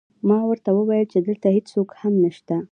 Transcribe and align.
ما 0.27 0.37
ورته 0.49 0.69
وویل 0.73 1.07
چې 1.11 1.19
دلته 1.27 1.47
هېڅوک 1.55 1.89
هم 2.01 2.13
نشته 2.23 2.55